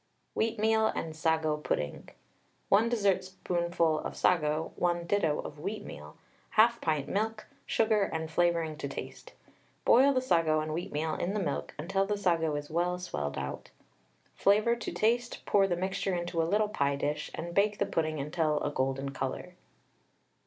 WHEATMEAL 0.33 0.87
AND 0.95 1.15
SAGO 1.15 1.57
PUDDING. 1.57 2.09
1 2.69 2.89
dessertspoonful 2.89 3.99
of 3.99 4.17
sago, 4.17 4.71
1 4.77 5.05
ditto 5.05 5.37
of 5.41 5.57
wheatmeal, 5.59 6.13
1/2 6.57 6.81
pint 6.81 7.07
milk, 7.07 7.45
sugar 7.67 8.01
and 8.11 8.31
flavouring 8.31 8.75
to 8.77 8.87
taste. 8.87 9.33
Boil 9.85 10.11
the 10.11 10.19
sago 10.19 10.59
and 10.59 10.71
wheatmeal 10.71 11.13
in 11.19 11.35
the 11.35 11.39
milk 11.39 11.75
until 11.77 12.07
the 12.07 12.17
sago 12.17 12.55
is 12.55 12.71
well 12.71 12.97
swelled 12.97 13.37
out. 13.37 13.69
Flavour 14.33 14.75
to 14.75 14.91
taste, 14.91 15.45
pour 15.45 15.67
the 15.67 15.77
mixture 15.77 16.15
into 16.15 16.41
a 16.41 16.49
little 16.49 16.69
pie 16.69 16.95
dish, 16.95 17.29
and 17.35 17.53
bake 17.53 17.77
the 17.77 17.85
pudding 17.85 18.19
until 18.19 18.59
a 18.61 18.71
golden 18.71 19.11
colour. 19.11 19.53